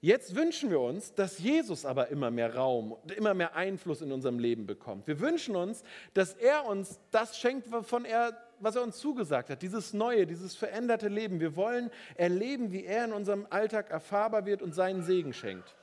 [0.00, 4.38] Jetzt wünschen wir uns, dass Jesus aber immer mehr Raum, immer mehr Einfluss in unserem
[4.38, 5.06] Leben bekommt.
[5.06, 5.82] Wir wünschen uns,
[6.14, 10.54] dass er uns das schenkt, wovon er, was er uns zugesagt hat, dieses neue, dieses
[10.54, 11.40] veränderte Leben.
[11.40, 15.74] Wir wollen erleben, wie er in unserem Alltag erfahrbar wird und seinen Segen schenkt.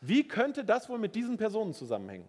[0.00, 2.28] Wie könnte das wohl mit diesen Personen zusammenhängen?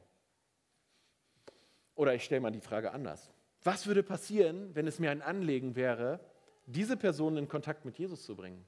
[1.95, 3.29] Oder ich stelle mal die Frage anders.
[3.63, 6.19] Was würde passieren, wenn es mir ein Anliegen wäre,
[6.65, 8.65] diese Personen in Kontakt mit Jesus zu bringen?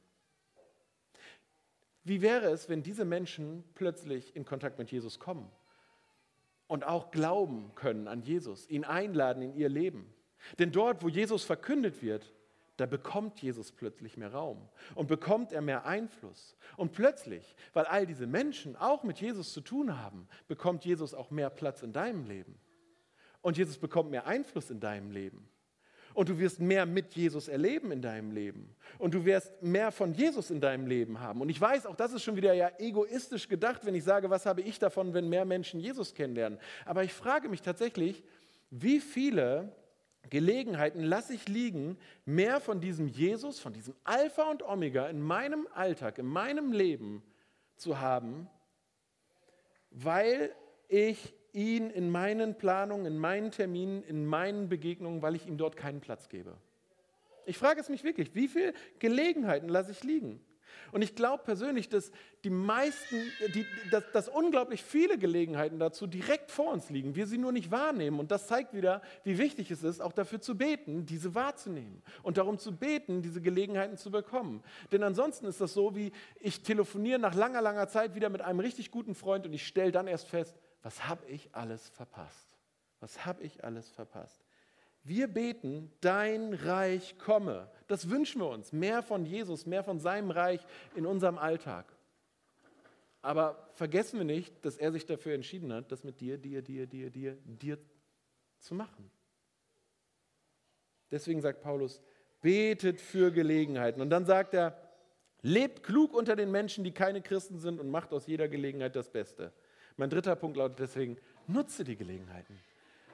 [2.04, 5.50] Wie wäre es, wenn diese Menschen plötzlich in Kontakt mit Jesus kommen
[6.68, 10.14] und auch glauben können an Jesus, ihn einladen in ihr Leben?
[10.60, 12.34] Denn dort, wo Jesus verkündet wird,
[12.78, 16.58] da bekommt Jesus plötzlich mehr Raum und bekommt er mehr Einfluss.
[16.76, 21.30] Und plötzlich, weil all diese Menschen auch mit Jesus zu tun haben, bekommt Jesus auch
[21.30, 22.60] mehr Platz in deinem Leben.
[23.42, 25.48] Und Jesus bekommt mehr Einfluss in deinem Leben.
[26.16, 28.76] Und du wirst mehr mit Jesus erleben in deinem Leben.
[29.00, 31.42] Und du wirst mehr von Jesus in deinem Leben haben.
[31.42, 34.46] Und ich weiß, auch das ist schon wieder ja egoistisch gedacht, wenn ich sage, was
[34.46, 36.60] habe ich davon, wenn mehr Menschen Jesus kennenlernen.
[36.86, 38.24] Aber ich frage mich tatsächlich,
[38.70, 39.76] wie viele
[40.30, 45.68] Gelegenheiten lasse ich liegen, mehr von diesem Jesus, von diesem Alpha und Omega in meinem
[45.74, 47.22] Alltag, in meinem Leben
[47.76, 48.48] zu haben,
[49.92, 50.56] weil
[50.88, 55.78] ich ihn in meinen Planungen, in meinen Terminen, in meinen Begegnungen, weil ich ihm dort
[55.78, 56.58] keinen Platz gebe.
[57.46, 60.40] Ich frage es mich wirklich, wie viele Gelegenheiten lasse ich liegen?
[60.92, 62.12] Und ich glaube persönlich, dass
[62.44, 63.16] die meisten,
[63.54, 67.72] die, dass, dass unglaublich viele Gelegenheiten dazu direkt vor uns liegen, wir sie nur nicht
[67.72, 68.20] wahrnehmen.
[68.20, 72.38] Und das zeigt wieder, wie wichtig es ist, auch dafür zu beten, diese wahrzunehmen und
[72.38, 74.64] darum zu beten, diese Gelegenheiten zu bekommen.
[74.92, 78.60] Denn ansonsten ist das so, wie ich telefoniere nach langer, langer Zeit wieder mit einem
[78.60, 82.50] richtig guten Freund und ich stelle dann erst fest, was habe ich alles verpasst?
[83.00, 84.44] Was habe ich alles verpasst?
[85.06, 87.70] Wir beten, dein Reich komme.
[87.94, 88.74] Das wünschen wir uns.
[88.74, 91.86] Mehr von Jesus, mehr von seinem Reich in unserem Alltag.
[93.22, 96.88] Aber vergessen wir nicht, dass er sich dafür entschieden hat, das mit dir, dir, dir,
[96.88, 97.78] dir, dir, dir
[98.58, 99.12] zu machen.
[101.12, 102.02] Deswegen sagt Paulus,
[102.42, 104.02] betet für Gelegenheiten.
[104.02, 104.76] Und dann sagt er,
[105.44, 109.10] lebt klug unter den Menschen, die keine Christen sind und macht aus jeder Gelegenheit das
[109.10, 109.54] Beste.
[109.98, 112.60] Mein dritter Punkt lautet deswegen, nutze die Gelegenheiten.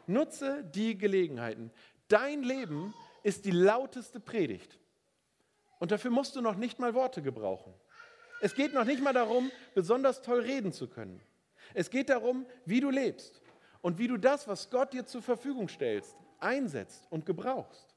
[0.08, 1.70] Nutze die Gelegenheiten.
[2.08, 4.80] Dein Leben ist die lauteste Predigt.
[5.80, 7.74] Und dafür musst du noch nicht mal Worte gebrauchen.
[8.42, 11.22] Es geht noch nicht mal darum, besonders toll reden zu können.
[11.74, 13.42] Es geht darum, wie du lebst
[13.82, 17.96] und wie du das, was Gott dir zur Verfügung stellst, einsetzt und gebrauchst.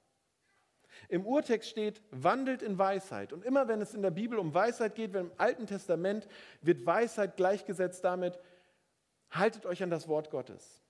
[1.08, 3.32] Im Urtext steht, wandelt in Weisheit.
[3.32, 6.28] Und immer wenn es in der Bibel um Weisheit geht, wenn im Alten Testament
[6.60, 8.38] wird Weisheit gleichgesetzt damit,
[9.30, 10.81] haltet euch an das Wort Gottes.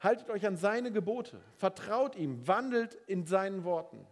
[0.00, 4.06] Haltet euch an seine Gebote, vertraut ihm, wandelt in seinen Worten.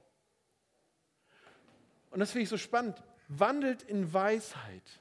[2.11, 3.03] Und das finde ich so spannend.
[3.29, 5.01] Wandelt in Weisheit.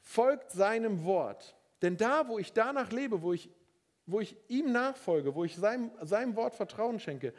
[0.00, 1.56] Folgt seinem Wort.
[1.80, 3.50] Denn da, wo ich danach lebe, wo ich,
[4.06, 7.32] wo ich ihm nachfolge, wo ich seinem, seinem Wort Vertrauen schenke,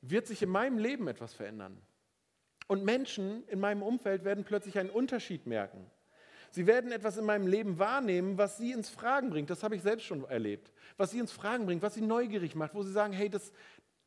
[0.00, 1.80] wird sich in meinem Leben etwas verändern.
[2.68, 5.90] Und Menschen in meinem Umfeld werden plötzlich einen Unterschied merken.
[6.50, 9.50] Sie werden etwas in meinem Leben wahrnehmen, was sie ins Fragen bringt.
[9.50, 10.72] Das habe ich selbst schon erlebt.
[10.96, 13.52] Was sie ins Fragen bringt, was sie neugierig macht, wo sie sagen, hey, das,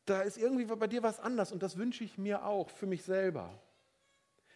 [0.05, 3.03] da ist irgendwie bei dir was anders und das wünsche ich mir auch für mich
[3.03, 3.59] selber.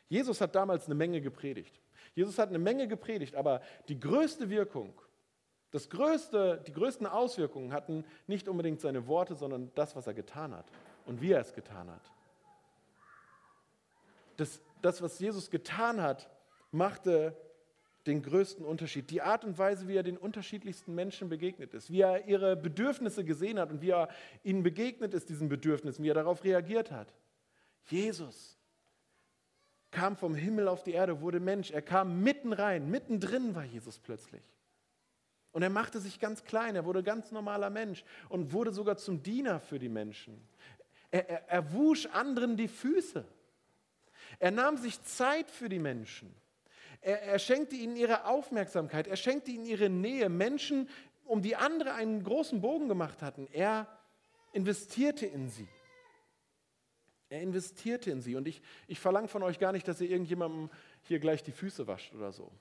[0.09, 1.79] Jesus hat damals eine Menge gepredigt.
[2.15, 4.93] Jesus hat eine Menge gepredigt, aber die größte Wirkung,
[5.71, 10.53] das größte, die größten Auswirkungen hatten nicht unbedingt seine Worte, sondern das, was er getan
[10.55, 10.65] hat
[11.05, 12.11] und wie er es getan hat.
[14.37, 16.29] Das, das was Jesus getan hat,
[16.71, 17.35] machte
[18.05, 19.09] den größten Unterschied.
[19.09, 23.23] Die Art und Weise, wie er den unterschiedlichsten Menschen begegnet ist, wie er ihre Bedürfnisse
[23.23, 24.09] gesehen hat und wie er
[24.43, 27.13] ihnen begegnet ist, diesen Bedürfnissen, wie er darauf reagiert hat.
[27.85, 28.57] Jesus
[29.91, 31.71] kam vom Himmel auf die Erde, wurde Mensch.
[31.71, 34.43] Er kam mitten rein, mittendrin war Jesus plötzlich.
[35.51, 39.21] Und er machte sich ganz klein, er wurde ganz normaler Mensch und wurde sogar zum
[39.21, 40.41] Diener für die Menschen.
[41.11, 43.23] Er, er, er wusch anderen die Füße.
[44.39, 46.33] Er nahm sich Zeit für die Menschen.
[47.03, 50.29] Er, er schenkte ihnen ihre Aufmerksamkeit, er schenkte ihnen ihre Nähe.
[50.29, 50.89] Menschen,
[51.25, 53.47] um die andere einen großen Bogen gemacht hatten.
[53.51, 53.87] Er
[54.53, 55.67] investierte in sie.
[57.29, 58.35] Er investierte in sie.
[58.35, 60.69] Und ich, ich verlange von euch gar nicht, dass ihr irgendjemandem
[61.03, 62.51] hier gleich die Füße wascht oder so.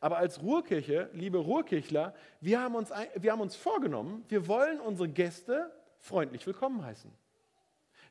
[0.00, 5.08] Aber als Ruhrkirche, liebe Ruhrkirchler, wir haben, uns, wir haben uns vorgenommen, wir wollen unsere
[5.08, 7.10] Gäste freundlich willkommen heißen.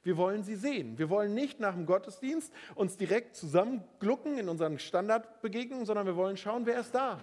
[0.05, 0.99] Wir wollen sie sehen.
[0.99, 6.37] Wir wollen nicht nach dem Gottesdienst uns direkt zusammenglucken in unseren Standardbegegnungen, sondern wir wollen
[6.37, 7.19] schauen, wer ist da.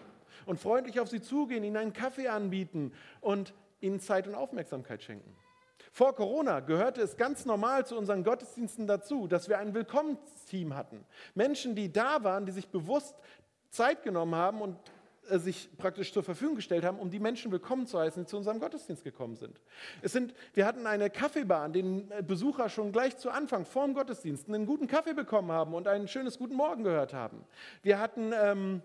[0.47, 5.33] Und freundlich auf sie zugehen, ihnen einen Kaffee anbieten und ihnen Zeit und Aufmerksamkeit schenken.
[5.93, 11.05] Vor Corona gehörte es ganz normal zu unseren Gottesdiensten dazu, dass wir ein Willkommensteam hatten.
[11.37, 13.15] Menschen, die da waren, die sich bewusst
[13.71, 14.77] Zeit genommen haben und
[15.29, 18.61] sich praktisch zur Verfügung gestellt haben, um die Menschen willkommen zu heißen, die zu unserem
[18.61, 19.61] Gottesdienst gekommen sind.
[20.03, 23.85] Es sind wir hatten eine Kaffeebar, an denen äh, Besucher schon gleich zu Anfang vor
[23.85, 27.45] dem Gottesdienst einen guten Kaffee bekommen haben und ein schönes Guten Morgen gehört haben.
[27.83, 28.83] Wir hatten ähm,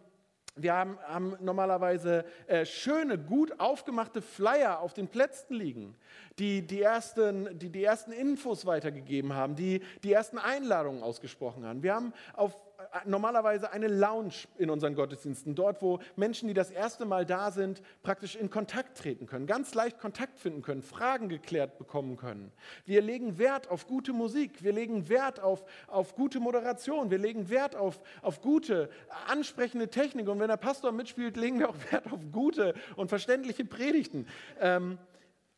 [0.59, 5.95] wir haben, haben normalerweise äh, schöne, gut aufgemachte Flyer auf den Plätzen liegen,
[6.39, 11.83] die die ersten, die die ersten Infos weitergegeben haben, die die ersten Einladungen ausgesprochen haben.
[11.83, 12.57] Wir haben auf
[13.05, 17.81] normalerweise eine Lounge in unseren Gottesdiensten, dort, wo Menschen, die das erste Mal da sind,
[18.03, 22.51] praktisch in Kontakt treten können, ganz leicht Kontakt finden können, Fragen geklärt bekommen können.
[22.85, 27.49] Wir legen Wert auf gute Musik, wir legen Wert auf, auf gute Moderation, wir legen
[27.49, 28.89] Wert auf, auf gute,
[29.27, 33.65] ansprechende Technik und wenn der Pastor mitspielt, legen wir auch Wert auf gute und verständliche
[33.65, 34.27] Predigten.
[34.59, 34.97] Ähm,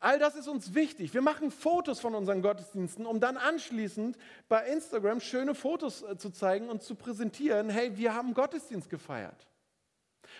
[0.02, 1.12] All das ist uns wichtig.
[1.12, 4.16] Wir machen Fotos von unseren Gottesdiensten, um dann anschließend
[4.48, 9.46] bei Instagram schöne Fotos äh, zu zeigen und zu präsentieren, hey, wir haben Gottesdienst gefeiert.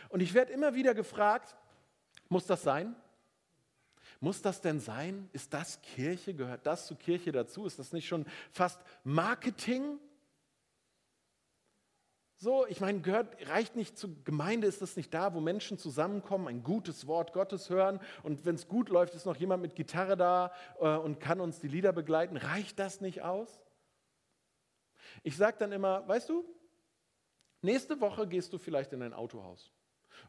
[0.08, 1.56] Und ich werde immer wieder gefragt,
[2.30, 2.96] muss das sein?
[4.18, 5.28] Muss das denn sein?
[5.32, 6.32] Ist das Kirche?
[6.32, 7.66] Gehört das zu Kirche dazu?
[7.66, 9.98] Ist das nicht schon fast Marketing?
[12.42, 16.48] So, ich meine, gehört, reicht nicht zur Gemeinde, ist das nicht da, wo Menschen zusammenkommen,
[16.48, 20.16] ein gutes Wort Gottes hören und wenn es gut läuft, ist noch jemand mit Gitarre
[20.16, 20.50] da
[20.80, 22.38] äh, und kann uns die Lieder begleiten.
[22.38, 23.60] Reicht das nicht aus?
[25.22, 26.46] Ich sage dann immer, weißt du,
[27.60, 29.70] nächste Woche gehst du vielleicht in ein Autohaus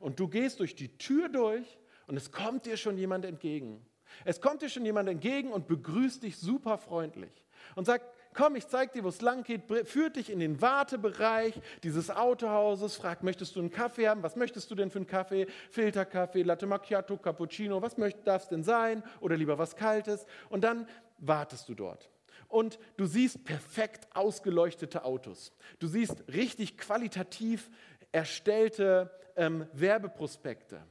[0.02, 3.86] und du gehst durch die Tür durch und es kommt dir schon jemand entgegen.
[4.26, 7.46] Es kommt dir schon jemand entgegen und begrüßt dich super freundlich
[7.76, 11.60] und sagt, komm, ich zeig dir, wo es lang geht, führt dich in den Wartebereich
[11.84, 14.24] dieses Autohauses, fragt, möchtest du einen Kaffee haben?
[14.24, 15.48] Was möchtest du denn für einen Kaffee?
[15.70, 19.04] Filterkaffee, Latte Macchiato, Cappuccino, was darf es denn sein?
[19.20, 20.26] Oder lieber was Kaltes?
[20.50, 22.10] Und dann wartest du dort.
[22.48, 25.54] Und du siehst perfekt ausgeleuchtete Autos.
[25.80, 27.70] Du siehst richtig qualitativ
[28.12, 30.82] erstellte ähm, Werbeprospekte.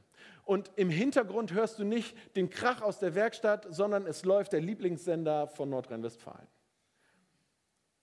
[0.43, 4.61] Und im Hintergrund hörst du nicht den Krach aus der Werkstatt, sondern es läuft der
[4.61, 6.47] Lieblingssender von Nordrhein-Westfalen.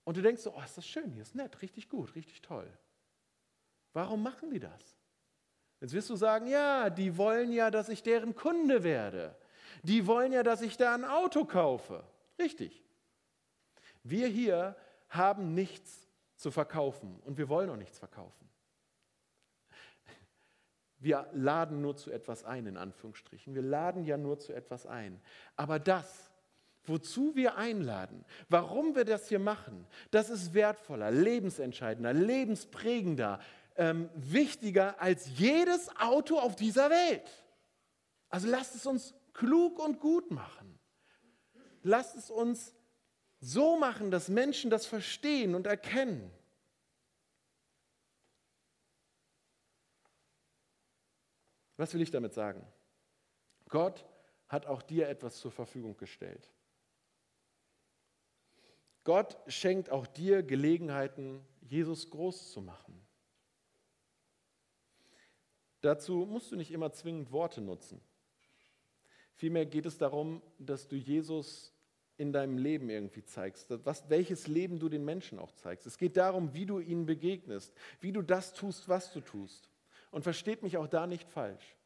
[0.09, 2.67] Und du denkst so, oh, ist das schön, hier ist nett, richtig gut, richtig toll.
[3.93, 4.97] Warum machen die das?
[5.83, 9.37] Jetzt wirst du sagen, ja, die wollen ja, dass ich deren Kunde werde.
[9.83, 12.03] Die wollen ja, dass ich da ein Auto kaufe.
[12.39, 12.83] Richtig.
[14.03, 14.77] Wir hier
[15.11, 18.49] haben nichts zu verkaufen und wir wollen auch nichts verkaufen.
[20.97, 23.55] Wir laden nur zu etwas ein, in Anführungsstrichen.
[23.55, 25.21] Wir laden ja nur zu etwas ein.
[25.55, 26.28] Aber das,
[26.89, 33.41] wozu wir einladen, warum wir das hier machen, das ist wertvoller, lebensentscheidender, lebensprägender,
[33.77, 37.31] ähm, wichtiger als jedes Auto auf dieser Welt.
[38.29, 40.79] Also lasst es uns klug und gut machen.
[41.83, 42.75] Lasst es uns
[43.41, 46.31] so machen, dass Menschen das verstehen und erkennen.
[51.77, 52.67] Was will ich damit sagen?
[53.69, 54.05] Gott
[54.49, 56.51] hat auch dir etwas zur Verfügung gestellt.
[59.09, 63.01] Gott schenkt auch dir Gelegenheiten, Jesus groß zu machen.
[65.81, 68.03] Dazu musst du nicht immer zwingend Worte nutzen.
[69.33, 71.73] Vielmehr geht es darum, dass du Jesus
[72.19, 75.87] in deinem Leben irgendwie zeigst, was, welches Leben du den Menschen auch zeigst.
[75.87, 79.71] Es geht darum, wie du ihnen begegnest, wie du das tust, was du tust.
[80.11, 81.79] Und versteht mich auch da nicht falsch.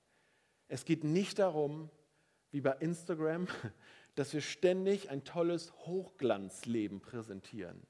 [0.66, 1.88] Es geht nicht darum,
[2.50, 3.46] wie bei Instagram,
[4.14, 7.82] dass wir ständig ein tolles Hochglanzleben präsentieren.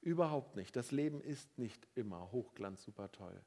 [0.00, 0.76] Überhaupt nicht.
[0.76, 3.40] Das Leben ist nicht immer Hochglanz super toll.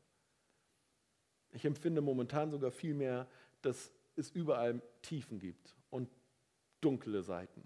[1.51, 3.27] Ich empfinde momentan sogar viel mehr,
[3.61, 6.09] dass es überall Tiefen gibt und
[6.81, 7.65] dunkle Seiten.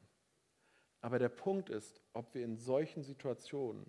[1.02, 3.86] Aber der Punkt ist, ob wir in solchen Situationen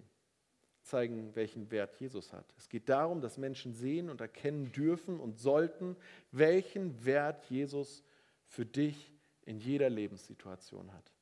[0.83, 2.47] zeigen, welchen Wert Jesus hat.
[2.57, 5.97] Es geht darum, dass Menschen sehen und erkennen dürfen und sollten,
[6.31, 8.03] welchen Wert Jesus
[8.47, 9.20] für dich hat
[9.51, 11.13] in jeder Lebenssituation hat.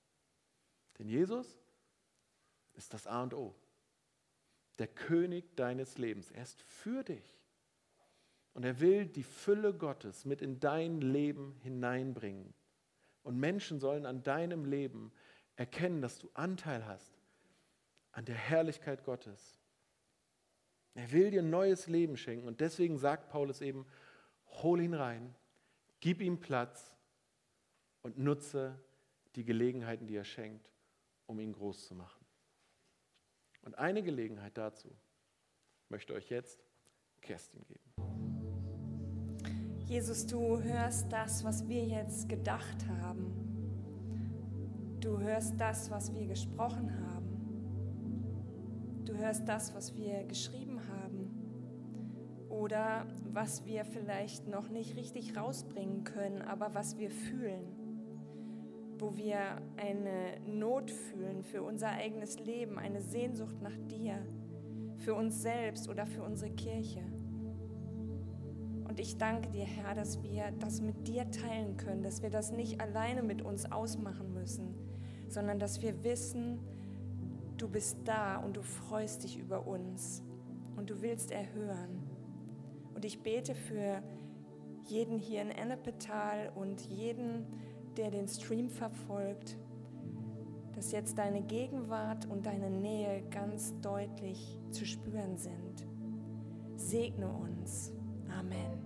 [0.98, 1.58] Denn Jesus
[2.74, 3.54] ist das A und O.
[4.78, 6.30] Der König deines Lebens.
[6.30, 7.40] Er ist für dich.
[8.52, 12.52] Und er will die Fülle Gottes mit in dein Leben hineinbringen.
[13.22, 15.10] Und Menschen sollen an deinem Leben
[15.56, 17.18] erkennen, dass du Anteil hast
[18.12, 19.58] an der Herrlichkeit Gottes.
[20.94, 22.46] Er will dir ein neues Leben schenken.
[22.46, 23.86] Und deswegen sagt Paulus eben,
[24.62, 25.34] hol ihn rein,
[26.00, 26.97] gib ihm Platz
[28.08, 28.74] und nutze
[29.36, 30.72] die Gelegenheiten, die er schenkt,
[31.26, 32.24] um ihn groß zu machen.
[33.60, 34.88] Und eine Gelegenheit dazu
[35.90, 36.64] möchte euch jetzt
[37.20, 37.84] Kerstin geben.
[39.84, 43.34] Jesus, du hörst das, was wir jetzt gedacht haben.
[45.00, 47.26] Du hörst das, was wir gesprochen haben.
[49.04, 52.48] Du hörst das, was wir geschrieben haben.
[52.48, 57.77] Oder was wir vielleicht noch nicht richtig rausbringen können, aber was wir fühlen
[58.98, 59.38] wo wir
[59.76, 64.26] eine Not fühlen für unser eigenes Leben, eine Sehnsucht nach dir,
[64.96, 67.02] für uns selbst oder für unsere Kirche.
[68.88, 72.50] Und ich danke dir, Herr, dass wir das mit dir teilen können, dass wir das
[72.50, 74.74] nicht alleine mit uns ausmachen müssen,
[75.28, 76.58] sondern dass wir wissen,
[77.56, 80.22] du bist da und du freust dich über uns
[80.76, 82.02] und du willst erhören.
[82.94, 84.02] Und ich bete für
[84.86, 87.46] jeden hier in Ennepetal und jeden,
[87.98, 89.58] der den Stream verfolgt,
[90.74, 95.84] dass jetzt deine Gegenwart und deine Nähe ganz deutlich zu spüren sind.
[96.76, 97.92] Segne uns.
[98.38, 98.78] Amen.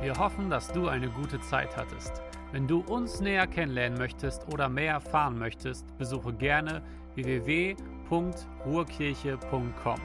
[0.00, 2.22] Wir hoffen, dass du eine gute Zeit hattest.
[2.52, 6.80] Wenn du uns näher kennenlernen möchtest oder mehr erfahren möchtest, besuche gerne
[7.14, 10.00] www.ruhrkirche.com.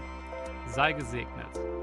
[0.67, 1.78] Sei gesegnet.